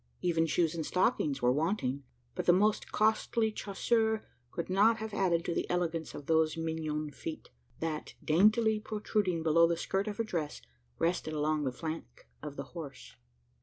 Even 0.23 0.47
shoes 0.47 0.73
and 0.73 0.83
stockings 0.83 1.43
were 1.43 1.51
wanting; 1.51 2.01
but 2.33 2.47
the 2.47 2.51
most 2.53 2.91
costly 2.91 3.51
chaussure 3.51 4.25
could 4.49 4.67
not 4.67 4.97
have 4.97 5.13
added 5.13 5.45
to 5.45 5.53
the 5.53 5.69
elegance 5.69 6.15
of 6.15 6.25
those 6.25 6.57
mignon 6.57 7.11
feet, 7.11 7.51
that, 7.81 8.15
daintily 8.25 8.79
protruding 8.79 9.43
below 9.43 9.67
the 9.67 9.77
skirt 9.77 10.07
of 10.07 10.17
her 10.17 10.23
dress, 10.23 10.59
rested 10.97 11.35
along 11.35 11.65
the 11.65 11.71
flank 11.71 12.27
of 12.41 12.55
the 12.55 12.63
horse. 12.73 13.15